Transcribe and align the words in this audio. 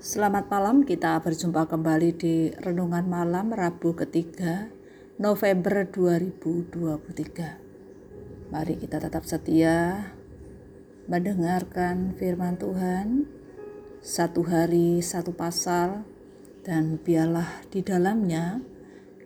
Selamat 0.00 0.48
malam, 0.48 0.88
kita 0.88 1.20
berjumpa 1.20 1.68
kembali 1.68 2.16
di 2.16 2.48
Renungan 2.56 3.04
Malam 3.04 3.52
Rabu 3.52 3.92
ketiga 3.92 4.72
November 5.20 5.84
2023. 5.84 8.48
Mari 8.48 8.80
kita 8.80 8.96
tetap 8.96 9.28
setia 9.28 10.08
mendengarkan 11.04 12.16
firman 12.16 12.56
Tuhan 12.56 13.28
satu 14.00 14.40
hari 14.48 15.04
satu 15.04 15.36
pasal 15.36 16.08
dan 16.64 16.96
biarlah 16.96 17.68
di 17.68 17.84
dalamnya 17.84 18.64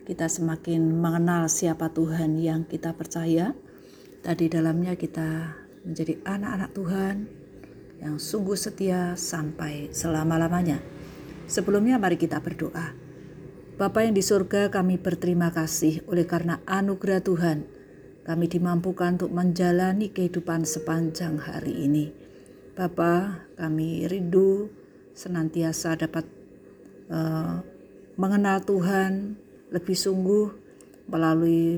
kita 0.03 0.27
semakin 0.27 0.91
mengenal 0.91 1.47
siapa 1.47 1.87
Tuhan 1.95 2.35
yang 2.35 2.67
kita 2.67 2.91
percaya 2.91 3.55
dan 4.27 4.35
di 4.35 4.51
dalamnya 4.51 4.99
kita 4.99 5.55
menjadi 5.87 6.19
anak-anak 6.27 6.75
Tuhan 6.75 7.44
yang 8.01 8.19
sungguh 8.19 8.57
setia 8.57 9.15
sampai 9.15 9.91
selama-lamanya. 9.91 10.79
Sebelumnya 11.45 12.01
mari 12.01 12.17
kita 12.17 12.41
berdoa. 12.41 12.95
Bapa 13.75 14.07
yang 14.07 14.15
di 14.15 14.23
surga 14.23 14.71
kami 14.71 14.95
berterima 14.97 15.51
kasih 15.51 16.01
oleh 16.07 16.23
karena 16.23 16.63
anugerah 16.63 17.19
Tuhan 17.19 17.57
kami 18.25 18.49
dimampukan 18.49 19.21
untuk 19.21 19.29
menjalani 19.29 20.09
kehidupan 20.09 20.65
sepanjang 20.65 21.37
hari 21.37 21.85
ini. 21.85 22.09
Bapa, 22.73 23.45
kami 23.53 24.09
rindu 24.09 24.67
senantiasa 25.13 25.93
dapat 25.95 26.25
uh, 27.13 27.61
mengenal 28.17 28.65
Tuhan 28.65 29.37
lebih 29.69 29.93
sungguh 29.93 30.47
melalui 31.05 31.77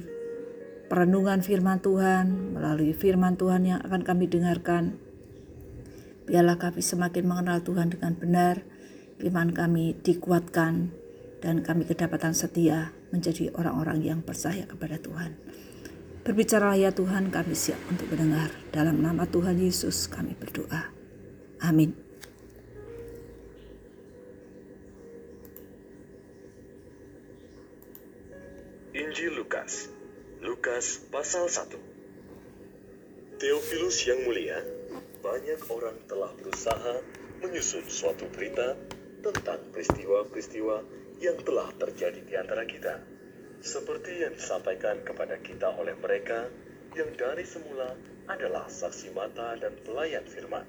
perenungan 0.87 1.43
firman 1.43 1.83
Tuhan, 1.83 2.55
melalui 2.55 2.95
firman 2.95 3.35
Tuhan 3.35 3.67
yang 3.67 3.79
akan 3.83 4.01
kami 4.07 4.31
dengarkan 4.31 4.95
Biarlah 6.27 6.59
kami 6.59 6.83
semakin 6.83 7.23
mengenal 7.23 7.63
Tuhan 7.63 7.87
dengan 7.87 8.11
benar, 8.11 8.59
iman 9.23 9.49
kami 9.55 9.95
dikuatkan, 10.03 10.91
dan 11.39 11.63
kami 11.63 11.87
kedapatan 11.87 12.35
setia 12.35 12.91
menjadi 13.15 13.55
orang-orang 13.55 14.03
yang 14.03 14.19
percaya 14.19 14.67
kepada 14.67 14.99
Tuhan. 14.99 15.39
Berbicaralah 16.27 16.75
ya 16.75 16.91
Tuhan, 16.91 17.31
kami 17.31 17.55
siap 17.55 17.79
untuk 17.87 18.11
mendengar. 18.11 18.51
Dalam 18.75 18.99
nama 18.99 19.23
Tuhan 19.23 19.55
Yesus 19.55 20.11
kami 20.11 20.35
berdoa. 20.35 20.91
Amin. 21.63 21.95
Injil 28.91 29.31
Lukas, 29.39 29.87
Lukas 30.43 30.99
pasal 31.07 31.47
1 31.47 33.39
Theophilus 33.39 34.03
yang 34.09 34.25
mulia, 34.25 34.57
banyak 35.27 35.59
orang 35.67 35.99
telah 36.07 36.31
berusaha 36.39 37.03
menyusun 37.43 37.83
suatu 37.91 38.31
berita 38.31 38.79
tentang 39.19 39.59
peristiwa-peristiwa 39.75 40.87
yang 41.19 41.35
telah 41.43 41.67
terjadi 41.75 42.23
di 42.23 42.33
antara 42.39 42.63
kita, 42.63 43.03
seperti 43.59 44.23
yang 44.23 44.39
disampaikan 44.39 45.03
kepada 45.03 45.35
kita 45.43 45.67
oleh 45.75 45.99
mereka 45.99 46.47
yang 46.95 47.11
dari 47.19 47.43
semula 47.43 47.91
adalah 48.31 48.71
saksi 48.71 49.11
mata 49.11 49.59
dan 49.59 49.75
pelayan 49.83 50.23
firman. 50.23 50.63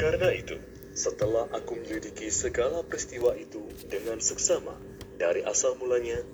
Karena 0.00 0.32
itu, 0.32 0.56
setelah 0.96 1.52
aku 1.52 1.76
menyelidiki 1.76 2.32
segala 2.32 2.80
peristiwa 2.80 3.36
itu 3.36 3.68
dengan 3.84 4.16
seksama 4.16 4.80
dari 5.20 5.44
asal 5.44 5.76
mulanya, 5.76 6.24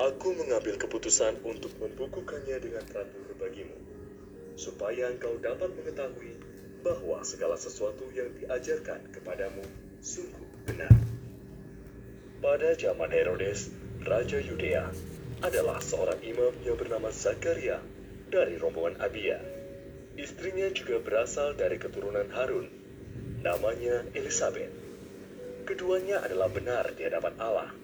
aku 0.00 0.32
mengambil 0.32 0.80
keputusan 0.80 1.36
untuk 1.44 1.76
membukukannya 1.84 2.56
dengan 2.64 2.84
teratur 2.88 3.28
bagimu, 3.36 3.76
supaya 4.56 5.12
engkau 5.12 5.36
dapat 5.36 5.68
mengetahui 5.76 6.35
bahwa 6.86 7.18
segala 7.26 7.58
sesuatu 7.58 8.06
yang 8.14 8.30
diajarkan 8.38 9.10
kepadamu 9.10 9.66
sungguh 9.98 10.46
benar. 10.70 10.94
Pada 12.38 12.78
zaman 12.78 13.10
Herodes, 13.10 13.74
Raja 14.06 14.38
Yudea, 14.38 14.86
adalah 15.42 15.82
seorang 15.82 16.22
imam 16.22 16.54
yang 16.62 16.78
bernama 16.78 17.10
Zakaria 17.10 17.82
dari 18.30 18.54
rombongan 18.54 19.02
Abia. 19.02 19.42
Istrinya 20.14 20.70
juga 20.70 21.02
berasal 21.02 21.58
dari 21.58 21.74
keturunan 21.74 22.30
Harun, 22.30 22.70
namanya 23.42 24.06
Elizabeth. 24.14 24.70
Keduanya 25.66 26.22
adalah 26.22 26.46
benar 26.46 26.94
di 26.94 27.02
hadapan 27.02 27.34
Allah 27.42 27.74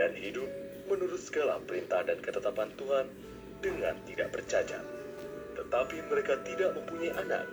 dan 0.00 0.16
hidup 0.16 0.48
menurut 0.88 1.20
segala 1.20 1.60
perintah 1.60 2.00
dan 2.08 2.16
ketetapan 2.24 2.72
Tuhan 2.80 3.06
dengan 3.60 4.00
tidak 4.08 4.32
bercacat. 4.32 4.80
Tetapi 5.60 5.96
mereka 6.08 6.40
tidak 6.40 6.72
mempunyai 6.80 7.12
anak 7.20 7.44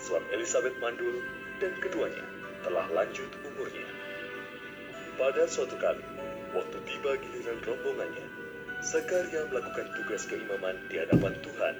sebab 0.00 0.24
Elizabeth 0.32 0.76
mandul 0.80 1.20
dan 1.60 1.76
keduanya 1.84 2.24
telah 2.64 2.88
lanjut 2.92 3.28
umurnya. 3.44 3.84
Pada 5.20 5.44
suatu 5.44 5.76
kali, 5.76 6.00
waktu 6.56 6.76
tiba 6.88 7.20
giliran 7.20 7.60
rombongannya, 7.60 8.26
Zakaria 8.80 9.44
melakukan 9.52 9.92
tugas 9.92 10.24
keimaman 10.24 10.80
di 10.88 10.96
hadapan 10.96 11.36
Tuhan. 11.44 11.76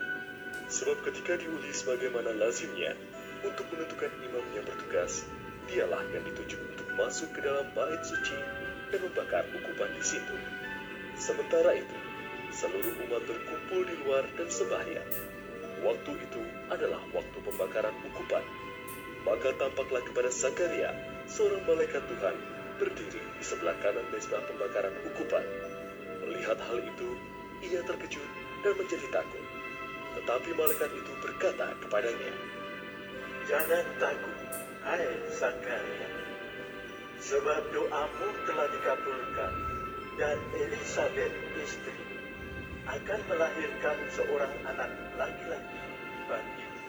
Sebab 0.68 1.00
ketika 1.08 1.40
diundi 1.40 1.72
sebagaimana 1.72 2.36
lazimnya 2.36 2.92
untuk 3.40 3.64
menentukan 3.72 4.12
imam 4.20 4.44
yang 4.52 4.68
bertugas, 4.68 5.24
dialah 5.72 6.04
yang 6.12 6.20
ditunjuk 6.28 6.60
untuk 6.60 6.88
masuk 7.00 7.32
ke 7.32 7.40
dalam 7.40 7.64
bait 7.72 8.04
suci 8.04 8.36
dan 8.92 9.00
membakar 9.00 9.48
ukupan 9.56 9.88
di 9.96 10.04
situ. 10.04 10.36
Sementara 11.16 11.72
itu, 11.72 11.98
seluruh 12.52 12.92
umat 13.08 13.24
berkumpul 13.24 13.80
di 13.88 13.96
luar 14.04 14.28
dan 14.36 14.48
sembahyang 14.52 15.39
Waktu 15.80 16.12
itu 16.12 16.42
adalah 16.68 17.00
waktu 17.16 17.38
pembakaran 17.40 17.96
ukupan. 18.04 18.44
Maka 19.24 19.52
tampaklah 19.56 20.04
kepada 20.04 20.28
Zakaria, 20.28 20.92
seorang 21.24 21.64
malaikat 21.64 22.04
Tuhan, 22.04 22.36
berdiri 22.76 23.20
di 23.20 23.44
sebelah 23.44 23.76
kanan 23.80 24.04
mesbah 24.12 24.44
pembakaran 24.44 24.92
ukupan. 25.08 25.44
Melihat 26.24 26.60
hal 26.60 26.78
itu, 26.84 27.08
ia 27.64 27.80
terkejut 27.84 28.28
dan 28.60 28.72
menjadi 28.76 29.08
takut. 29.08 29.44
Tetapi 30.20 30.48
malaikat 30.56 30.90
itu 30.92 31.12
berkata 31.24 31.72
kepadanya, 31.80 32.32
Jangan 33.48 33.84
takut, 33.96 34.38
hai 34.84 35.04
Zakaria, 35.32 36.10
sebab 37.24 37.62
doamu 37.72 38.28
telah 38.44 38.68
dikabulkan, 38.68 39.52
dan 40.20 40.36
Elizabeth 40.60 41.34
istri 41.56 42.09
akan 42.90 43.20
melahirkan 43.30 43.98
seorang 44.10 44.50
anak 44.66 44.90
laki-laki 45.14 45.78
bagimu. 46.26 46.80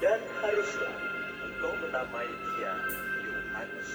Dan 0.00 0.20
haruslah 0.40 0.96
engkau 1.44 1.72
menamai 1.84 2.24
dia 2.24 2.72
Yohanes. 3.20 3.90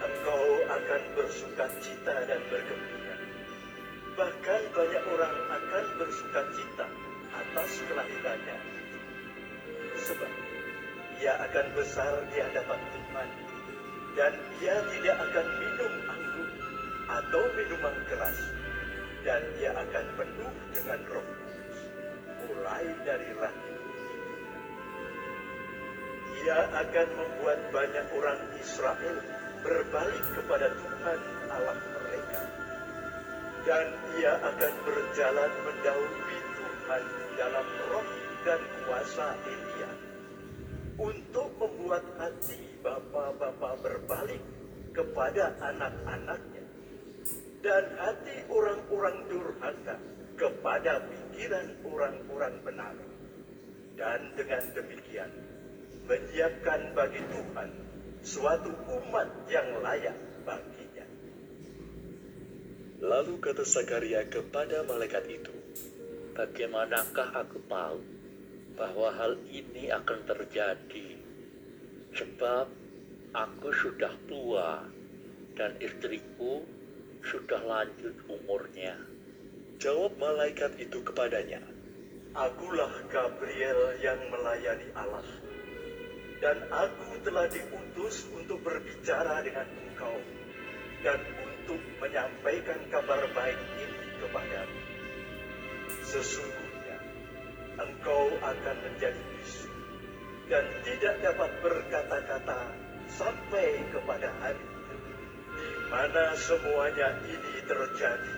Engkau 0.00 0.44
akan 0.70 1.02
bersuka 1.18 1.66
cita 1.82 2.14
dan 2.30 2.40
bergembira. 2.46 3.16
Bahkan 4.14 4.62
banyak 4.70 5.04
orang 5.18 5.34
akan 5.50 5.84
bersuka 5.98 6.40
cita 6.54 6.86
atas 7.30 7.70
kelahirannya 7.86 8.58
Sebab 9.98 10.32
ia 11.20 11.32
akan 11.50 11.66
besar 11.74 12.12
di 12.30 12.38
hadapan 12.38 12.80
Tuhan. 12.94 13.28
Dan 14.14 14.32
ia 14.62 14.76
tidak 14.94 15.16
akan 15.26 15.46
minum 15.58 15.92
anggur 16.10 16.50
atau 17.10 17.42
minuman 17.54 17.94
keras 18.10 18.59
dan 19.20 19.42
ia 19.60 19.72
akan 19.76 20.06
penuh 20.16 20.52
dengan 20.72 21.00
roh 21.12 21.28
mulai 22.48 22.86
dari 23.04 23.30
rahim. 23.36 23.76
Ia 26.40 26.60
akan 26.72 27.08
membuat 27.20 27.60
banyak 27.68 28.06
orang 28.16 28.40
Israel 28.56 29.16
berbalik 29.60 30.24
kepada 30.32 30.72
Tuhan 30.72 31.18
Allah 31.52 31.78
mereka. 32.00 32.40
Dan 33.68 33.86
ia 34.16 34.32
akan 34.40 34.72
berjalan 34.88 35.52
mendahului 35.68 36.38
Tuhan 36.56 37.02
dalam 37.36 37.66
roh 37.92 38.08
dan 38.48 38.60
kuasa 38.88 39.26
Elia. 39.44 39.90
Untuk 40.96 41.48
membuat 41.60 42.04
hati 42.16 42.60
bapa-bapa 42.80 43.76
berbalik 43.84 44.40
kepada 44.96 45.52
anak-anaknya 45.60 46.59
dan 47.60 47.84
hati 48.00 48.44
orang-orang 48.48 49.16
durhaka 49.28 49.96
kepada 50.36 51.04
pikiran 51.08 51.68
orang-orang 51.84 52.54
benar. 52.64 52.96
Dan 54.00 54.32
dengan 54.32 54.64
demikian, 54.72 55.30
menyiapkan 56.08 56.96
bagi 56.96 57.20
Tuhan 57.28 57.70
suatu 58.24 58.72
umat 58.72 59.28
yang 59.52 59.68
layak 59.84 60.16
baginya. 60.48 61.04
Lalu 63.04 63.36
kata 63.44 63.64
Sakaria 63.68 64.24
kepada 64.24 64.80
malaikat 64.88 65.28
itu, 65.28 65.52
Bagaimanakah 66.30 67.36
aku 67.36 67.60
tahu 67.68 68.00
bahwa 68.72 69.12
hal 69.12 69.36
ini 69.52 69.92
akan 69.92 70.24
terjadi? 70.24 71.20
Sebab 72.16 72.64
aku 73.36 73.68
sudah 73.76 74.14
tua 74.24 74.80
dan 75.58 75.76
istriku 75.84 76.64
sudah 77.24 77.62
lanjut 77.64 78.16
umurnya. 78.28 78.96
Jawab 79.80 80.16
malaikat 80.20 80.76
itu 80.76 81.00
kepadanya, 81.00 81.64
Akulah 82.36 82.92
Gabriel 83.08 83.96
yang 84.04 84.20
melayani 84.28 84.88
Allah, 84.92 85.24
dan 86.44 86.56
aku 86.68 87.20
telah 87.24 87.48
diutus 87.48 88.28
untuk 88.36 88.60
berbicara 88.60 89.40
dengan 89.40 89.66
engkau 89.66 90.16
dan 91.00 91.20
untuk 91.48 91.80
menyampaikan 92.00 92.80
kabar 92.92 93.24
baik 93.32 93.60
ini 93.80 94.08
kepadamu. 94.20 94.78
Sesungguhnya 96.04 96.98
engkau 97.80 98.36
akan 98.44 98.76
menjadi 98.84 99.22
bisu 99.40 99.72
dan 100.52 100.64
tidak 100.84 101.14
dapat 101.24 101.50
berkata-kata 101.64 102.60
sampai 103.10 103.80
kepada 103.90 104.28
hari 104.44 104.69
mana 105.90 106.38
semuanya 106.38 107.18
ini 107.26 107.66
terjadi. 107.66 108.34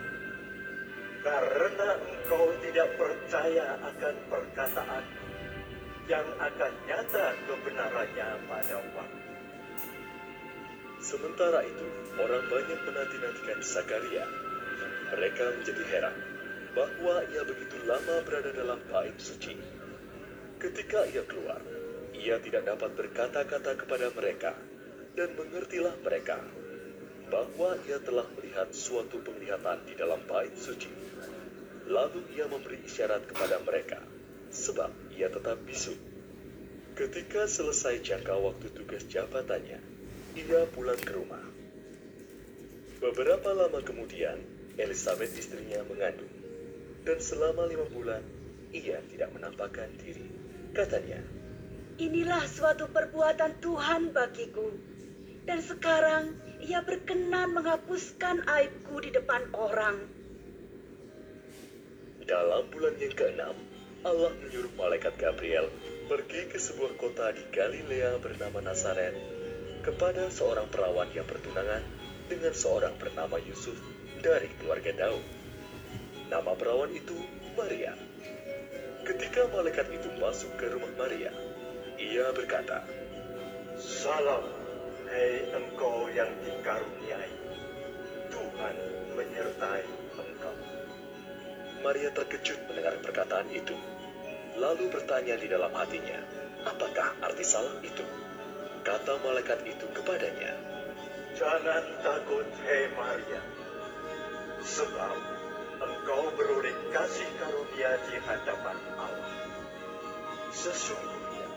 Karena 1.23 1.89
engkau 2.03 2.51
tidak 2.65 2.89
percaya 2.99 3.79
akan 3.79 4.15
perkataan 4.27 5.05
yang 6.11 6.27
akan 6.41 6.73
nyata 6.89 7.27
kebenarannya 7.47 8.29
pada 8.51 8.77
waktu. 8.97 9.21
Sementara 10.99 11.63
itu, 11.63 11.87
orang 12.19 12.45
banyak 12.51 12.81
menanti-nantikan 12.89 13.61
Zakaria. 13.63 14.27
Mereka 15.13 15.45
menjadi 15.61 15.83
heran 15.93 16.17
bahwa 16.73 17.21
ia 17.31 17.43
begitu 17.45 17.77
lama 17.85 18.17
berada 18.25 18.51
dalam 18.51 18.81
bait 18.89 19.15
suci. 19.21 19.55
Ketika 20.57 21.05
ia 21.13 21.23
keluar, 21.29 21.61
ia 22.17 22.41
tidak 22.41 22.65
dapat 22.65 22.97
berkata-kata 22.97 23.77
kepada 23.77 24.09
mereka, 24.15 24.57
dan 25.13 25.37
mengertilah 25.37 25.95
mereka 26.01 26.41
bahwa 27.32 27.81
ia 27.88 27.96
telah 28.05 28.29
melihat 28.37 28.69
suatu 28.76 29.17
penglihatan 29.25 29.88
di 29.88 29.96
dalam 29.96 30.20
bait 30.29 30.52
suci. 30.52 30.93
Lalu 31.88 32.20
ia 32.37 32.44
memberi 32.44 32.84
isyarat 32.84 33.25
kepada 33.25 33.56
mereka, 33.64 34.05
sebab 34.52 34.93
ia 35.17 35.32
tetap 35.32 35.56
bisu. 35.64 35.96
Ketika 36.93 37.49
selesai 37.49 38.05
jangka 38.05 38.37
waktu 38.37 38.69
tugas 38.76 39.08
jabatannya, 39.08 39.81
ia 40.37 40.61
pulang 40.76 41.00
ke 41.00 41.12
rumah. 41.17 41.40
Beberapa 43.00 43.56
lama 43.56 43.81
kemudian, 43.81 44.37
Elizabeth 44.76 45.32
istrinya 45.32 45.81
mengandung. 45.88 46.31
Dan 47.02 47.19
selama 47.19 47.64
lima 47.67 47.88
bulan, 47.88 48.23
ia 48.76 49.00
tidak 49.08 49.32
menampakkan 49.32 49.88
diri. 49.99 50.29
Katanya, 50.70 51.19
Inilah 52.00 52.44
suatu 52.49 52.88
perbuatan 52.88 53.61
Tuhan 53.61 54.17
bagiku. 54.17 54.73
Dan 55.44 55.61
sekarang 55.61 56.32
ia 56.62 56.79
berkenan 56.87 57.59
menghapuskan 57.59 58.47
aibku 58.47 59.03
di 59.03 59.11
depan 59.11 59.50
orang. 59.59 59.99
dalam 62.23 62.62
bulan 62.70 62.94
yang 63.03 63.12
keenam, 63.19 63.55
Allah 64.06 64.31
menyuruh 64.38 64.70
malaikat 64.79 65.19
Gabriel 65.19 65.67
pergi 66.06 66.47
ke 66.47 66.56
sebuah 66.56 66.94
kota 66.94 67.35
di 67.35 67.43
Galilea 67.50 68.23
bernama 68.23 68.62
Nazaret 68.62 69.11
kepada 69.82 70.31
seorang 70.31 70.70
perawan 70.70 71.11
yang 71.11 71.26
bertunangan 71.26 71.82
dengan 72.31 72.55
seorang 72.55 72.94
bernama 72.94 73.43
Yusuf 73.43 73.75
dari 74.23 74.47
keluarga 74.62 74.94
Daud. 74.94 75.26
Nama 76.31 76.53
perawan 76.55 76.94
itu 76.94 77.19
Maria. 77.58 77.99
Ketika 79.03 79.50
malaikat 79.50 79.91
itu 79.91 80.08
masuk 80.23 80.55
ke 80.62 80.70
rumah 80.70 80.94
Maria, 80.94 81.35
ia 81.99 82.31
berkata, 82.31 82.87
Salam, 83.82 84.62
hei 85.12 85.44
engkau 85.53 86.09
yang 86.17 86.32
dikaruniai. 86.41 87.32
Tuhan 88.32 88.76
menyertai 89.12 89.85
engkau. 90.17 90.56
Maria 91.85 92.09
terkejut 92.17 92.56
mendengar 92.64 92.97
perkataan 93.05 93.53
itu, 93.53 93.76
lalu 94.56 94.88
bertanya 94.88 95.37
di 95.37 95.53
dalam 95.53 95.69
hatinya, 95.76 96.17
apakah 96.64 97.12
arti 97.20 97.44
salam 97.44 97.76
itu? 97.85 98.05
Kata 98.82 99.20
malaikat 99.20 99.61
itu 99.69 99.85
kepadanya, 99.93 100.56
Jangan 101.37 101.85
takut, 102.05 102.49
hei 102.65 102.93
Maria. 102.97 103.43
Sebab 104.65 105.17
engkau 105.81 106.23
beroleh 106.37 106.76
kasih 106.93 107.29
karunia 107.41 107.93
di 108.08 108.17
hadapan 108.20 108.79
Allah. 109.00 109.32
Sesungguhnya 110.53 111.49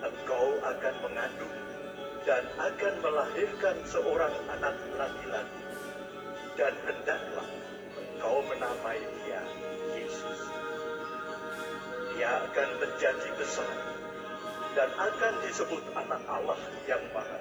engkau 0.00 0.48
akan 0.64 0.94
mengandung 1.04 1.51
dan 2.22 2.46
akan 2.54 2.94
melahirkan 3.02 3.76
seorang 3.86 4.34
anak 4.50 4.76
laki-laki. 4.94 5.62
Dan 6.54 6.74
hendaklah 6.86 7.48
engkau 7.98 8.38
menamai 8.46 9.00
dia 9.24 9.42
Yesus. 9.98 10.40
Dia 12.14 12.30
akan 12.46 12.68
menjadi 12.78 13.28
besar 13.34 13.74
dan 14.78 14.90
akan 14.94 15.32
disebut 15.42 15.82
anak 15.98 16.22
Allah 16.30 16.60
yang 16.86 17.02
maha. 17.10 17.40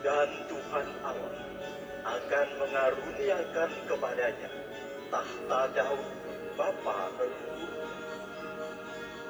Dan 0.00 0.28
Tuhan 0.48 0.88
Allah 1.04 1.36
akan 2.00 2.48
mengaruniakan 2.60 3.70
kepadanya 3.88 4.50
tahta 5.12 5.60
Daud 5.76 6.06
bapa 6.56 6.98
leluhur. 7.16 7.72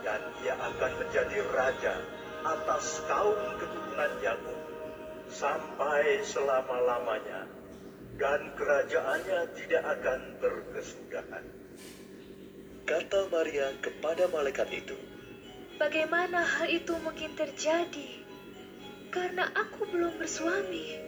Dan 0.01 0.21
ia 0.41 0.55
akan 0.57 0.93
menjadi 1.05 1.39
raja 1.53 1.95
atas 2.45 3.05
kaum 3.05 3.37
keturunan 3.61 4.13
Yakub 4.25 4.61
sampai 5.31 6.25
selama-lamanya 6.27 7.47
dan 8.19 8.53
kerajaannya 8.57 9.41
tidak 9.57 9.85
akan 9.99 10.21
berkesudahan. 10.43 11.45
kata 12.85 13.31
Maria 13.31 13.71
kepada 13.79 14.27
malaikat 14.29 14.69
itu, 14.75 14.99
Bagaimana 15.81 16.45
hal 16.45 16.69
itu 16.69 16.93
mungkin 17.01 17.33
terjadi? 17.33 18.21
Karena 19.09 19.49
aku 19.57 19.89
belum 19.89 20.21
bersuami. 20.21 20.99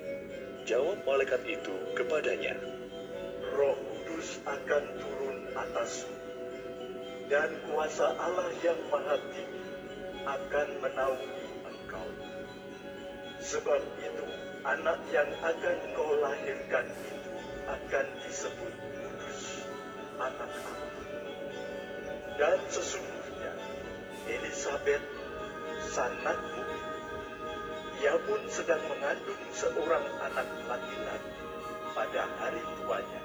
jawab 0.65 1.03
malaikat 1.05 1.43
itu 1.45 1.75
kepadanya, 1.99 2.55
Roh 3.53 3.77
Kudus 3.77 4.41
akan 4.47 4.85
turun 4.97 5.39
atasmu, 5.53 6.17
dan 7.29 7.51
kuasa 7.69 8.15
Allah 8.17 8.49
yang 8.63 8.79
Maha 8.89 9.19
Tinggi 9.35 9.62
akan 10.23 10.69
menaungi 10.79 11.47
engkau. 11.67 12.09
Sebab 13.43 13.83
itu, 13.99 14.27
anak 14.63 14.99
yang 15.11 15.31
akan 15.43 15.79
kau 15.99 16.15
lahirkan 16.23 16.87
itu 16.87 17.31
akan 17.67 18.07
disebut 18.23 18.75
kudus, 18.95 19.43
anak 20.23 20.51
Allah. 20.51 20.91
Dan 22.39 22.59
sesungguhnya, 22.71 23.53
Elizabeth, 24.31 25.05
sanakmu 25.91 26.63
itu, 26.63 26.91
ia 28.07 28.15
pun 28.23 28.41
sedang 28.47 28.83
mengandung 28.87 29.43
seorang 29.51 30.07
anak 30.23 30.49
laki-laki 30.71 31.35
pada 31.93 32.23
hari 32.39 32.63
tuanya. 32.79 33.23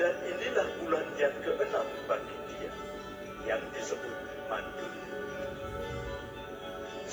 Dan 0.00 0.14
inilah 0.24 0.68
bulan 0.80 1.06
yang 1.20 1.34
keenam 1.44 1.86
bagi 2.08 2.36
dia, 2.56 2.72
yang 3.44 3.62
disebut 3.76 4.16
mandul. 4.48 5.09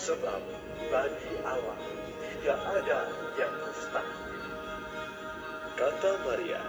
Sebab 0.07 0.39
bagi 0.87 1.35
Allah 1.43 1.75
tidak 2.15 2.59
ada 2.63 2.99
yang 3.35 3.53
mustahil. 3.59 4.19
kata 5.75 6.11
Maria, 6.23 6.63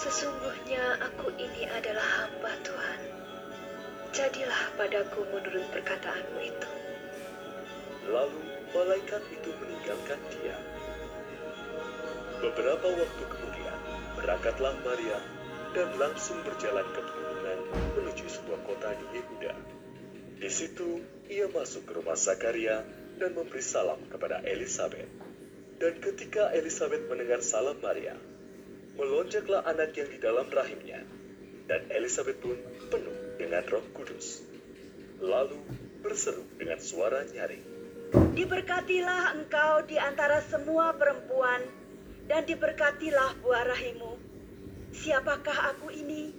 Sesungguhnya 0.00 0.96
aku 0.96 1.28
ini 1.36 1.68
adalah 1.68 2.24
hamba 2.24 2.56
Tuhan. 2.64 3.00
Jadilah 4.16 4.64
padaku 4.80 5.28
menurut 5.28 5.68
perkataanmu 5.76 6.40
itu. 6.40 6.70
lalu 8.08 8.40
malaikat 8.72 9.20
itu 9.28 9.52
meninggalkan 9.60 10.20
dia. 10.32 10.56
Beberapa 12.40 12.88
waktu 12.96 13.24
kemudian, 13.28 13.76
berangkatlah 14.16 14.72
Maria 14.88 15.20
dan 15.76 15.92
langsung 16.00 16.40
berjalan 16.48 16.88
ke 16.96 17.00
pegunungan 17.04 17.58
menuju 17.92 18.24
sebuah 18.24 18.64
kota 18.64 18.96
di 18.96 19.20
Yehuda. 19.20 19.52
Di 20.38 20.46
situ, 20.46 21.02
ia 21.26 21.50
masuk 21.50 21.82
ke 21.90 21.98
rumah 21.98 22.14
Zakaria 22.14 22.86
dan 23.18 23.34
memberi 23.34 23.58
salam 23.58 23.98
kepada 24.06 24.38
Elizabeth. 24.46 25.10
Dan 25.82 25.98
ketika 25.98 26.54
Elizabeth 26.54 27.10
mendengar 27.10 27.42
salam 27.42 27.74
Maria, 27.82 28.14
melonjaklah 28.94 29.66
anak 29.66 29.98
yang 29.98 30.06
di 30.06 30.18
dalam 30.22 30.46
rahimnya, 30.46 31.02
dan 31.66 31.90
Elizabeth 31.90 32.38
pun 32.38 32.54
penuh 32.86 33.18
dengan 33.34 33.66
roh 33.66 33.82
kudus. 33.94 34.42
Lalu 35.18 35.58
berseru 36.06 36.46
dengan 36.54 36.78
suara 36.78 37.26
nyaring, 37.26 37.62
Diberkatilah 38.08 39.36
engkau 39.36 39.84
di 39.84 39.98
antara 39.98 40.38
semua 40.46 40.94
perempuan, 40.94 41.66
dan 42.30 42.46
diberkatilah 42.46 43.42
buah 43.42 43.66
rahimmu. 43.68 44.14
Siapakah 44.94 45.74
aku 45.74 45.90
ini, 45.92 46.30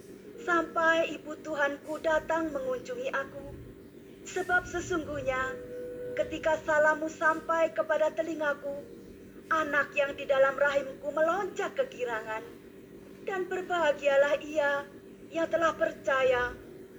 sampai 0.48 1.14
ibu 1.14 1.36
Tuhanku 1.38 2.00
datang 2.00 2.50
mengunjungi 2.56 3.12
aku? 3.12 3.69
Sebab 4.28 4.68
sesungguhnya, 4.68 5.40
ketika 6.20 6.60
salammu 6.66 7.08
sampai 7.08 7.72
kepada 7.72 8.12
telingaku, 8.12 8.84
anak 9.50 9.90
yang 9.98 10.14
di 10.14 10.30
dalam 10.30 10.54
rahimku 10.56 11.10
melonjak 11.10 11.74
kegirangan. 11.78 12.44
Dan 13.26 13.46
berbahagialah 13.46 14.42
ia 14.42 14.86
yang 15.30 15.46
telah 15.50 15.76
percaya, 15.78 16.50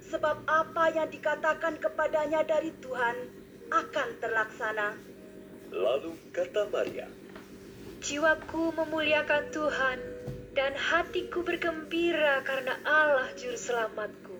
sebab 0.07 0.47
apa 0.47 0.85
yang 0.95 1.07
dikatakan 1.11 1.75
kepadanya 1.79 2.47
dari 2.47 2.71
Tuhan 2.79 3.15
akan 3.71 4.07
terlaksana. 4.23 4.95
Lalu 5.71 6.15
kata 6.31 6.67
Maria, 6.71 7.07
Jiwaku 8.03 8.75
memuliakan 8.75 9.43
Tuhan, 9.51 9.99
dan 10.51 10.75
hatiku 10.75 11.43
bergembira 11.43 12.43
karena 12.43 12.75
Allah 12.83 13.31
Juru 13.39 13.55
Selamatku. 13.55 14.30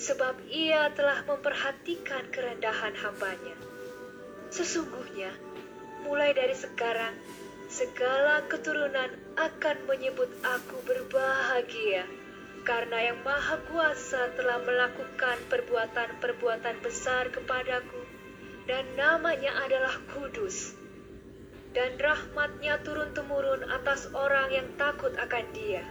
Sebab 0.00 0.48
ia 0.48 0.88
telah 0.96 1.20
memperhatikan 1.28 2.32
kerendahan 2.32 2.96
hambanya. 3.04 3.52
Sesungguhnya, 4.48 5.28
mulai 6.08 6.32
dari 6.32 6.56
sekarang, 6.56 7.12
segala 7.68 8.48
keturunan 8.48 9.12
akan 9.36 9.76
menyebut 9.84 10.32
aku 10.40 10.80
berbahagia, 10.88 12.08
karena 12.64 13.12
yang 13.12 13.20
Maha 13.20 13.60
Kuasa 13.68 14.32
telah 14.40 14.64
melakukan 14.64 15.36
perbuatan-perbuatan 15.52 16.80
besar 16.80 17.28
kepadaku, 17.28 18.00
dan 18.64 18.88
namanya 18.96 19.52
adalah 19.68 20.00
kudus 20.16 20.80
dan 21.70 21.94
rahmatnya 22.02 22.82
turun-temurun 22.82 23.62
atas 23.70 24.10
orang 24.10 24.50
yang 24.50 24.66
takut 24.74 25.14
akan 25.14 25.44
dia. 25.54 25.86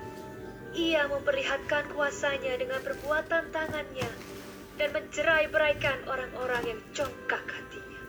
Ia 0.73 1.09
memperlihatkan 1.09 1.93
kuasanya 1.93 2.53
dengan 2.61 2.81
perbuatan 2.85 3.49
tangannya 3.49 4.11
dan 4.77 4.89
mencerai-beraikan 4.93 6.05
orang-orang 6.05 6.63
yang 6.75 6.81
congkak 6.93 7.41
hatinya. 7.41 8.01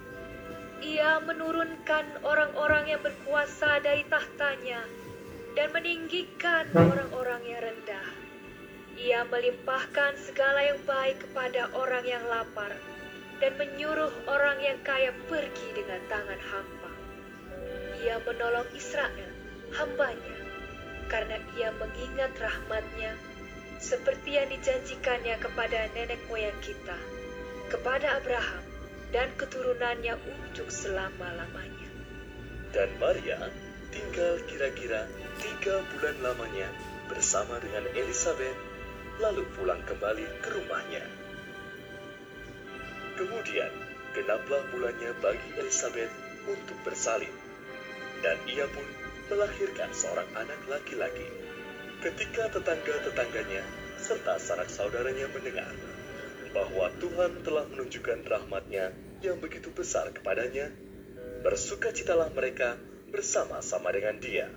Ia 0.80 1.20
menurunkan 1.24 2.24
orang-orang 2.24 2.92
yang 2.92 3.00
berkuasa 3.00 3.80
dari 3.84 4.04
tahtanya 4.08 4.84
dan 5.56 5.68
meninggikan 5.72 6.68
orang-orang 6.76 7.42
yang 7.48 7.60
rendah. 7.64 8.08
Ia 9.00 9.24
melimpahkan 9.28 10.20
segala 10.20 10.60
yang 10.60 10.80
baik 10.84 11.24
kepada 11.24 11.72
orang 11.72 12.04
yang 12.04 12.24
lapar 12.28 12.76
dan 13.40 13.56
menyuruh 13.56 14.12
orang 14.28 14.60
yang 14.60 14.76
kaya 14.84 15.16
pergi 15.28 15.68
dengan 15.72 16.00
tangan 16.12 16.40
hampa 16.52 16.80
ia 18.00 18.16
menolong 18.24 18.64
Israel, 18.72 19.32
hambanya, 19.76 20.39
karena 21.10 21.36
ia 21.58 21.74
mengingat 21.74 22.32
rahmatnya, 22.38 23.18
seperti 23.82 24.38
yang 24.38 24.48
dijanjikannya 24.48 25.36
kepada 25.42 25.90
nenek 25.92 26.22
moyang 26.30 26.56
kita, 26.62 26.96
kepada 27.66 28.22
Abraham, 28.22 28.62
dan 29.10 29.26
keturunannya 29.34 30.14
untuk 30.22 30.70
selama-lamanya. 30.70 31.90
dan 32.70 32.86
Maria 33.02 33.50
tinggal 33.90 34.38
kira-kira 34.46 35.10
tiga 35.42 35.82
bulan 35.90 36.14
lamanya 36.22 36.70
bersama 37.10 37.58
dengan 37.58 37.90
Elizabeth, 37.90 38.54
lalu 39.18 39.42
pulang 39.58 39.82
kembali 39.82 40.22
ke 40.38 40.48
rumahnya. 40.54 41.02
Kemudian, 43.18 43.72
genaplah 44.14 44.62
bulannya 44.70 45.10
bagi 45.18 45.48
Elizabeth 45.58 46.14
untuk 46.46 46.78
bersalin, 46.86 47.34
dan 48.22 48.38
ia 48.46 48.70
pun 48.70 48.86
melahirkan 49.30 49.94
seorang 49.94 50.26
anak 50.34 50.58
laki-laki. 50.66 51.22
Ketika 52.02 52.50
tetangga-tetangganya 52.50 53.62
serta 53.94 54.42
sanak 54.42 54.66
saudaranya 54.66 55.30
mendengar 55.30 55.70
bahwa 56.50 56.90
Tuhan 56.98 57.46
telah 57.46 57.64
menunjukkan 57.70 58.26
rahmatnya 58.26 58.90
yang 59.22 59.38
begitu 59.38 59.70
besar 59.70 60.10
kepadanya, 60.10 60.74
bersukacitalah 61.46 62.34
mereka 62.34 62.74
bersama-sama 63.14 63.94
dengan 63.94 64.18
dia. 64.18 64.50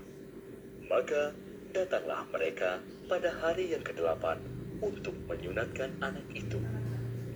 Maka 0.89 1.37
datanglah 1.69 2.25
mereka 2.33 2.81
pada 3.05 3.29
hari 3.45 3.77
yang 3.77 3.85
kedelapan 3.85 4.41
untuk 4.81 5.13
menyunatkan 5.29 6.01
anak 6.01 6.25
itu. 6.33 6.57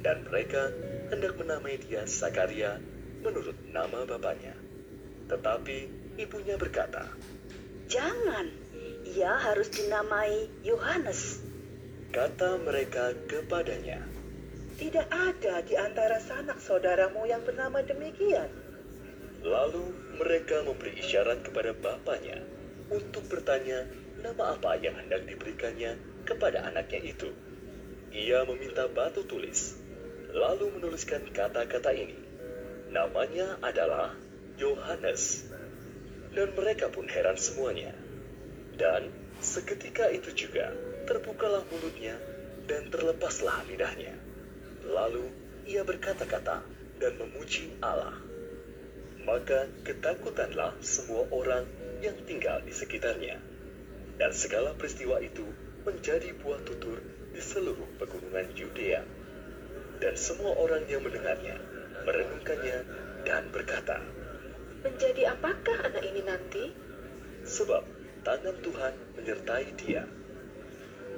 Dan 0.02 0.26
mereka 0.26 0.74
hendak 1.14 1.38
menamai 1.38 1.78
dia 1.86 2.06
Sakaria 2.10 2.82
menurut 3.22 3.58
nama 3.70 4.08
bapaknya. 4.08 4.56
Tetapi 5.28 6.07
ibunya 6.18 6.58
berkata, 6.58 7.08
Jangan, 7.88 8.52
ia 9.08 9.32
harus 9.38 9.72
dinamai 9.72 10.52
Yohanes. 10.66 11.40
kata 12.12 12.60
mereka 12.66 13.14
kepadanya, 13.30 14.02
Tidak 14.78 15.08
ada 15.10 15.62
di 15.66 15.74
antara 15.74 16.22
sanak 16.22 16.62
saudaramu 16.62 17.26
yang 17.26 17.42
bernama 17.42 17.82
demikian. 17.82 18.50
Lalu 19.42 19.86
mereka 20.18 20.66
memberi 20.66 20.98
isyarat 20.98 21.46
kepada 21.46 21.74
bapaknya 21.78 22.42
untuk 22.90 23.26
bertanya 23.30 23.86
nama 24.22 24.58
apa 24.58 24.78
yang 24.82 24.98
hendak 24.98 25.26
diberikannya 25.30 25.98
kepada 26.26 26.66
anaknya 26.68 27.16
itu. 27.16 27.30
Ia 28.14 28.46
meminta 28.50 28.90
batu 28.90 29.24
tulis, 29.26 29.78
lalu 30.34 30.74
menuliskan 30.78 31.26
kata-kata 31.30 31.94
ini. 31.94 32.18
Namanya 32.90 33.60
adalah 33.62 34.16
Yohanes. 34.58 35.48
Dan 36.38 36.54
mereka 36.54 36.94
pun 36.94 37.10
heran 37.10 37.34
semuanya. 37.34 37.98
Dan 38.78 39.10
seketika 39.42 40.06
itu 40.14 40.30
juga 40.38 40.70
terbukalah 41.10 41.66
mulutnya 41.74 42.14
dan 42.70 42.94
terlepaslah 42.94 43.66
lidahnya. 43.66 44.14
Lalu 44.86 45.34
ia 45.66 45.82
berkata-kata 45.82 46.62
dan 47.02 47.14
memuji 47.18 47.74
Allah. 47.82 48.14
Maka 49.26 49.66
ketakutanlah 49.82 50.78
semua 50.86 51.26
orang 51.34 51.66
yang 52.06 52.14
tinggal 52.30 52.62
di 52.62 52.70
sekitarnya. 52.70 53.42
Dan 54.22 54.30
segala 54.30 54.78
peristiwa 54.78 55.18
itu 55.18 55.50
menjadi 55.90 56.38
buah 56.38 56.62
tutur 56.62 57.02
di 57.34 57.42
seluruh 57.42 57.98
pegunungan 57.98 58.54
Yudea. 58.54 59.02
Dan 59.98 60.14
semua 60.14 60.54
orang 60.54 60.86
yang 60.86 61.02
mendengarnya 61.02 61.58
merenungkannya 62.06 62.78
dan 63.26 63.50
berkata, 63.50 64.17
Menjadi 64.86 65.24
apakah 65.34 65.78
anak 65.88 66.04
ini 66.06 66.22
nanti? 66.26 66.88
sebab 67.48 67.84
tangan 68.28 68.60
Tuhan 68.60 68.94
menyertai 69.16 69.68
dia. 69.80 70.04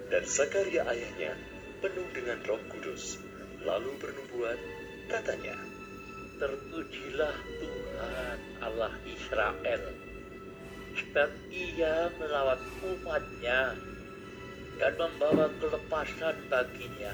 Dan 0.09 0.23
Zakaria 0.25 0.85
ayahnya 0.89 1.33
penuh 1.81 2.05
dengan 2.13 2.37
roh 2.45 2.61
kudus, 2.69 3.17
lalu 3.65 3.93
bernubuat, 3.97 4.57
katanya, 5.09 5.57
Terpujilah 6.39 7.35
Tuhan 7.59 8.39
Allah 8.63 8.93
Israel, 9.05 9.83
sebab 10.95 11.29
ia 11.51 12.09
melawat 12.15 12.61
umatnya 12.79 13.75
dan 14.79 14.93
membawa 14.95 15.51
kelepasan 15.59 16.35
baginya. 16.47 17.13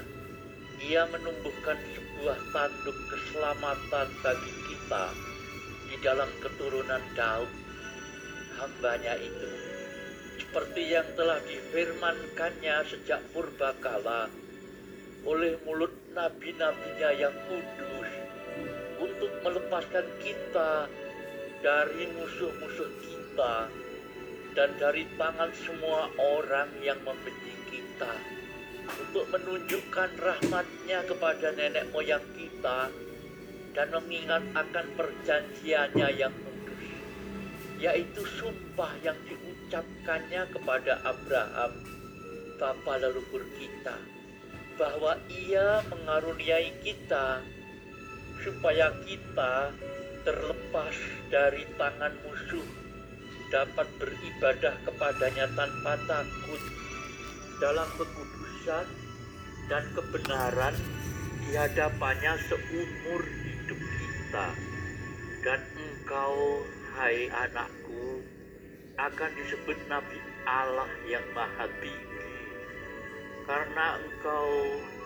Ia 0.76 1.08
menumbuhkan 1.08 1.80
sebuah 1.96 2.38
tanduk 2.52 2.96
keselamatan 3.10 4.08
bagi 4.22 4.52
kita 4.70 5.04
di 5.86 5.96
dalam 6.02 6.28
keturunan 6.42 7.02
Daud, 7.14 7.50
hambanya 8.58 9.14
itu. 9.18 9.50
Seperti 10.36 10.82
yang 10.92 11.08
telah 11.16 11.40
difirmankannya 11.44 12.76
sejak 12.88 13.20
purbakala 13.32 14.28
oleh 15.26 15.58
mulut 15.66 15.90
nabi-nabinya 16.14 17.10
yang 17.18 17.34
kudus 17.50 18.10
untuk 19.02 19.32
melepaskan 19.42 20.06
kita 20.22 20.86
dari 21.60 22.04
musuh-musuh 22.14 22.90
kita 23.02 23.54
dan 24.56 24.70
dari 24.80 25.04
tangan 25.20 25.52
semua 25.52 26.08
orang 26.16 26.72
yang 26.80 26.96
membenci 27.04 27.52
kita 27.68 28.12
untuk 28.86 29.26
menunjukkan 29.34 30.10
rahmatnya 30.16 31.04
kepada 31.04 31.52
nenek 31.52 31.90
moyang 31.90 32.22
kita 32.38 32.88
dan 33.76 33.92
mengingat 33.92 34.40
akan 34.56 34.86
perjanjiannya 34.96 36.08
yang 36.16 36.32
kudus 36.32 36.84
yaitu 37.76 38.24
sumpah 38.40 38.88
yang 39.04 39.16
diucapkannya 39.28 40.48
kepada 40.48 40.96
Abraham 41.04 41.72
bapa 42.56 42.92
leluhur 42.96 43.44
kita 43.60 44.00
bahwa 44.80 45.20
ia 45.28 45.84
mengaruniai 45.92 46.72
kita 46.80 47.44
supaya 48.40 48.92
kita 49.04 49.72
terlepas 50.24 50.96
dari 51.28 51.68
tangan 51.76 52.12
musuh 52.24 52.66
dapat 53.48 53.86
beribadah 53.96 54.74
kepadanya 54.84 55.46
tanpa 55.54 55.94
takut. 56.04 56.62
Dalam 57.56 57.88
kekudusan 57.96 58.86
dan 59.72 59.84
kebenaran 59.96 60.76
di 61.40 61.56
hadapannya 61.56 62.36
seumur 62.52 63.22
kita 64.26 64.50
dan 65.46 65.62
engkau 65.78 66.66
hai 66.98 67.30
anakku 67.30 68.26
akan 68.98 69.30
disebut 69.38 69.78
nabi 69.86 70.18
Allah 70.50 70.90
yang 71.06 71.22
maha 71.30 71.70
tinggi 71.78 72.34
karena 73.46 74.02
engkau 74.02 74.50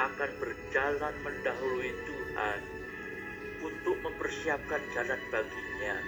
akan 0.01 0.31
berjalan 0.41 1.15
mendahului 1.21 1.93
Tuhan 2.09 2.61
untuk 3.61 3.97
mempersiapkan 4.01 4.81
jalan 4.97 5.21
baginya, 5.29 6.01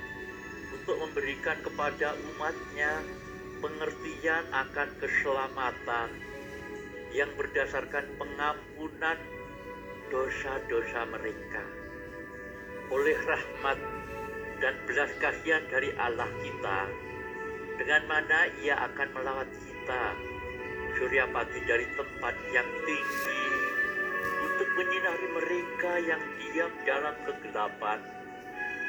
untuk 0.73 0.97
memberikan 1.05 1.61
kepada 1.61 2.17
umatnya 2.17 2.97
pengertian 3.61 4.45
akan 4.57 4.89
keselamatan 5.05 6.09
yang 7.13 7.29
berdasarkan 7.37 8.09
pengampunan 8.17 9.21
dosa-dosa 10.09 11.05
mereka. 11.13 11.82
Oleh 12.93 13.17
rahmat 13.25 13.79
dan 14.61 14.75
belas 14.85 15.11
kasihan 15.17 15.65
dari 15.73 15.91
Allah 15.97 16.29
kita, 16.45 16.79
dengan 17.81 18.03
mana 18.05 18.39
ia 18.61 18.77
akan 18.85 19.09
melawat 19.17 19.49
kita, 19.65 20.05
surya 21.01 21.25
pagi 21.33 21.61
dari 21.65 21.89
tempat 21.97 22.35
yang 22.53 22.69
tinggi, 22.85 23.45
untuk 24.45 24.69
menyinari 24.77 25.29
mereka 25.33 25.93
yang 26.05 26.23
diam 26.37 26.73
dalam 26.85 27.17
kegelapan 27.25 27.99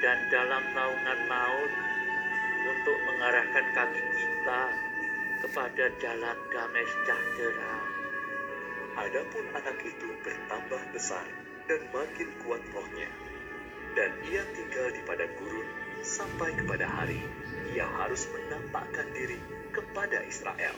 dan 0.04 0.18
dalam 0.30 0.64
naungan 0.76 1.20
maut, 1.32 1.72
untuk 2.64 2.98
mengarahkan 3.08 3.66
kaki 3.72 4.04
kita 4.20 4.62
kepada 5.48 5.86
jalan 6.04 6.38
damai 6.52 6.86
sejahtera. 6.86 7.76
Adapun 8.94 9.46
anak 9.58 9.80
itu 9.82 10.08
bertambah 10.22 10.82
besar 10.92 11.26
dan 11.66 11.82
makin 11.90 12.30
kuat 12.44 12.62
rohnya. 12.76 13.10
Dan 13.94 14.10
ia 14.26 14.42
tinggal 14.58 14.88
di 14.90 15.02
padang 15.06 15.34
gurun 15.38 15.70
sampai 16.02 16.50
kepada 16.58 16.90
hari 16.90 17.22
ia 17.74 17.86
harus 17.86 18.26
menampakkan 18.30 19.08
diri 19.14 19.38
kepada 19.74 20.22
Israel. 20.26 20.76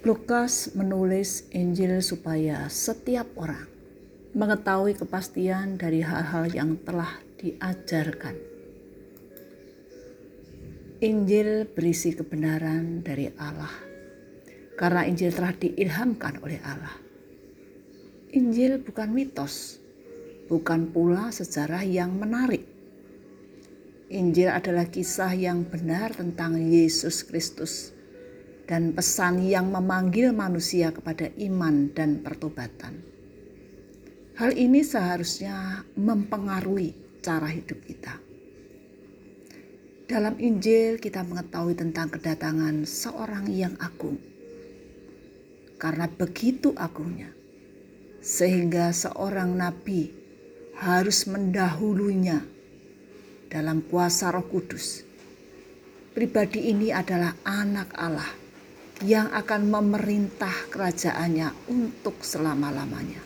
Lukas 0.00 0.72
menulis 0.72 1.44
Injil 1.52 2.00
supaya 2.00 2.64
setiap 2.72 3.28
orang 3.36 3.68
mengetahui 4.32 4.96
kepastian 4.96 5.76
dari 5.76 6.00
hal-hal 6.00 6.48
yang 6.48 6.80
telah 6.80 7.20
diajarkan. 7.36 8.36
Injil 11.00 11.68
berisi 11.68 12.16
kebenaran 12.16 13.04
dari 13.04 13.28
Allah, 13.36 13.72
karena 14.76 15.04
Injil 15.08 15.32
telah 15.32 15.52
diilhamkan 15.56 16.40
oleh 16.44 16.60
Allah. 16.64 17.09
Injil 18.30 18.78
bukan 18.78 19.10
mitos, 19.10 19.82
bukan 20.46 20.94
pula 20.94 21.34
sejarah 21.34 21.82
yang 21.82 22.14
menarik. 22.14 22.62
Injil 24.06 24.54
adalah 24.54 24.86
kisah 24.86 25.34
yang 25.34 25.66
benar 25.66 26.14
tentang 26.14 26.54
Yesus 26.54 27.26
Kristus 27.26 27.90
dan 28.70 28.94
pesan 28.94 29.42
yang 29.42 29.74
memanggil 29.74 30.30
manusia 30.30 30.94
kepada 30.94 31.26
iman 31.42 31.90
dan 31.90 32.22
pertobatan. 32.22 33.02
Hal 34.38 34.54
ini 34.54 34.86
seharusnya 34.86 35.82
mempengaruhi 35.98 37.18
cara 37.26 37.50
hidup 37.50 37.82
kita. 37.82 38.14
Dalam 40.06 40.38
Injil, 40.38 41.02
kita 41.02 41.26
mengetahui 41.26 41.74
tentang 41.74 42.14
kedatangan 42.14 42.86
seorang 42.86 43.50
yang 43.50 43.74
agung, 43.82 44.22
karena 45.82 46.06
begitu 46.06 46.70
agungnya 46.78 47.39
sehingga 48.20 48.92
seorang 48.92 49.56
nabi 49.56 50.12
harus 50.80 51.28
mendahulunya 51.28 52.40
dalam 53.52 53.84
kuasa 53.84 54.32
Roh 54.32 54.46
Kudus. 54.48 55.04
Pribadi 56.16 56.72
ini 56.72 56.88
adalah 56.94 57.36
anak 57.44 57.92
Allah 57.96 58.32
yang 59.00 59.32
akan 59.32 59.72
memerintah 59.72 60.52
kerajaannya 60.68 61.72
untuk 61.72 62.20
selama-lamanya. 62.20 63.20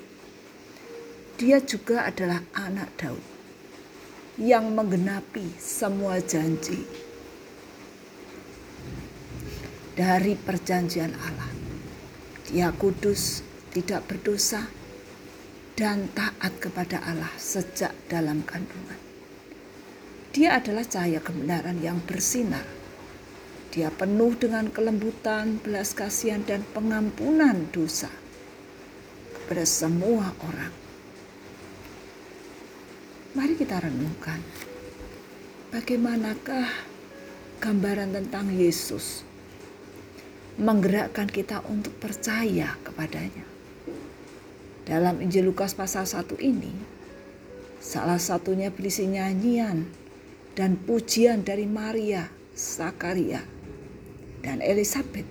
Dia 1.35 1.59
juga 1.59 2.07
adalah 2.07 2.43
anak 2.55 2.95
Daud 2.95 3.25
yang 4.39 4.71
menggenapi 4.75 5.59
semua 5.59 6.23
janji 6.23 6.83
dari 9.95 10.35
perjanjian 10.35 11.15
Allah. 11.15 11.51
Dia 12.51 12.71
kudus, 12.75 13.43
tidak 13.75 14.07
berdosa, 14.11 14.67
dan 15.75 16.07
taat 16.15 16.55
kepada 16.63 17.03
Allah 17.03 17.35
sejak 17.35 17.91
dalam 18.07 18.47
kandungan. 18.47 18.99
Dia 20.35 20.59
adalah 20.59 20.83
cahaya 20.87 21.23
kebenaran 21.23 21.79
yang 21.83 22.03
bersinar. 22.03 22.67
Dia 23.75 23.91
penuh 23.91 24.35
dengan 24.39 24.71
kelembutan, 24.71 25.59
belas 25.59 25.95
kasihan, 25.95 26.43
dan 26.47 26.63
pengampunan 26.75 27.71
dosa 27.75 28.11
kepada 29.35 29.67
semua 29.67 30.31
orang. 30.47 30.75
Mari 33.35 33.59
kita 33.59 33.83
renungkan, 33.83 34.39
bagaimanakah 35.75 36.71
gambaran 37.59 38.15
tentang 38.15 38.55
Yesus 38.55 39.27
menggerakkan 40.55 41.27
kita 41.27 41.67
untuk 41.67 41.99
percaya 41.99 42.79
kepadanya. 42.87 43.54
Dalam 44.85 45.25
Injil 45.25 45.49
Lukas 45.49 45.73
pasal 45.73 46.05
1 46.05 46.37
ini, 46.45 46.69
salah 47.81 48.21
satunya 48.21 48.69
berisi 48.69 49.09
nyanyian 49.09 49.89
dan 50.53 50.77
pujian 50.77 51.41
dari 51.41 51.65
Maria, 51.65 52.29
Zakaria, 52.53 53.41
dan 54.45 54.61
Elizabeth. 54.61 55.25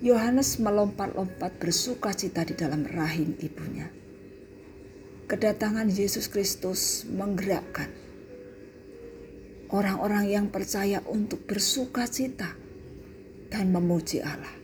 Yohanes 0.00 0.56
melompat-lompat 0.58 1.60
bersuka 1.60 2.16
cita 2.16 2.48
di 2.48 2.56
dalam 2.56 2.88
rahim 2.88 3.36
ibunya. 3.38 3.92
Kedatangan 5.28 5.92
Yesus 5.92 6.26
Kristus 6.32 7.04
menggerakkan 7.04 7.92
orang-orang 9.68 10.24
yang 10.32 10.46
percaya 10.48 11.04
untuk 11.04 11.44
bersuka 11.44 12.08
cita 12.08 12.56
dan 13.52 13.68
memuji 13.70 14.24
Allah. 14.24 14.61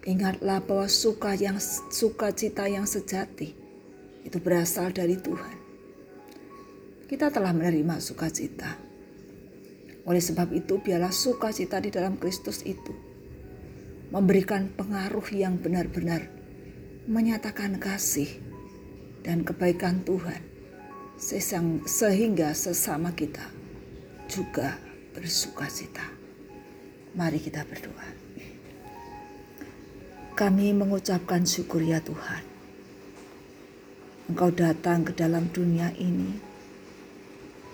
Ingatlah 0.00 0.64
bahwa 0.64 0.88
suka 0.88 1.36
yang 1.36 1.60
sukacita 1.92 2.64
yang 2.64 2.88
sejati 2.88 3.52
itu 4.24 4.38
berasal 4.40 4.88
dari 4.96 5.20
Tuhan. 5.20 5.56
Kita 7.04 7.28
telah 7.28 7.52
menerima 7.52 8.00
sukacita. 8.00 8.80
Oleh 10.08 10.22
sebab 10.24 10.56
itu, 10.56 10.80
biarlah 10.80 11.12
sukacita 11.12 11.76
di 11.84 11.92
dalam 11.92 12.16
Kristus 12.16 12.64
itu 12.64 12.96
memberikan 14.08 14.72
pengaruh 14.72 15.26
yang 15.36 15.60
benar-benar 15.60 16.26
menyatakan 17.06 17.78
kasih 17.78 18.40
dan 19.22 19.44
kebaikan 19.44 20.02
Tuhan 20.02 20.40
sehingga 21.84 22.56
sesama 22.56 23.12
kita 23.12 23.44
juga 24.30 24.80
bersukacita. 25.12 26.06
Mari 27.12 27.42
kita 27.42 27.66
berdoa. 27.66 28.19
Kami 30.40 30.72
mengucapkan 30.72 31.44
syukur 31.44 31.84
ya 31.84 32.00
Tuhan. 32.00 32.40
Engkau 34.32 34.48
datang 34.48 35.04
ke 35.04 35.12
dalam 35.12 35.52
dunia 35.52 35.92
ini 36.00 36.32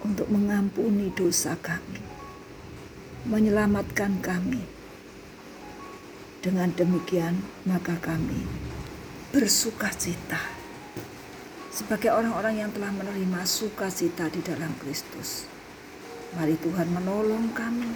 untuk 0.03 0.27
mengampuni 0.27 1.15
dosa 1.15 1.55
kami, 1.63 2.03
menyelamatkan 3.31 4.19
kami. 4.19 4.67
Dengan 6.43 6.75
demikian, 6.75 7.39
maka 7.71 8.03
kami 8.03 8.43
bersuka 9.31 9.95
cita 9.95 10.43
sebagai 11.71 12.11
orang-orang 12.11 12.67
yang 12.67 12.75
telah 12.75 12.91
menerima 12.91 13.47
sukacita 13.47 14.27
di 14.27 14.43
dalam 14.43 14.75
Kristus. 14.83 15.47
Mari 16.35 16.59
Tuhan 16.59 16.91
menolong 16.91 17.55
kami 17.55 17.95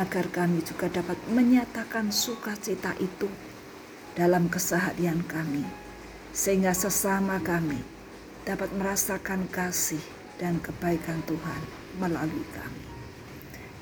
agar 0.00 0.32
kami 0.32 0.64
juga 0.64 0.88
dapat 0.88 1.20
menyatakan 1.28 2.08
sukacita 2.08 2.96
itu 2.96 3.51
dalam 4.18 4.48
keseharian 4.48 5.24
kami, 5.24 5.64
sehingga 6.36 6.76
sesama 6.76 7.40
kami 7.40 7.80
dapat 8.42 8.68
merasakan 8.74 9.46
kasih 9.48 10.02
dan 10.36 10.58
kebaikan 10.58 11.22
Tuhan 11.24 11.62
melalui 12.00 12.46
kami. 12.52 12.84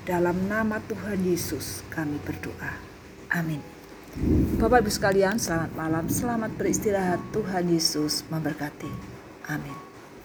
Dalam 0.04 0.48
nama 0.48 0.80
Tuhan 0.88 1.22
Yesus 1.22 1.86
kami 1.92 2.18
berdoa. 2.24 2.74
Amin. 3.30 3.62
Bapak 4.58 4.82
Ibu 4.82 4.90
sekalian, 4.90 5.38
selamat 5.38 5.70
malam, 5.78 6.04
selamat 6.10 6.50
beristirahat. 6.58 7.22
Tuhan 7.30 7.70
Yesus 7.70 8.26
memberkati. 8.26 8.90
Amin. 9.46 9.89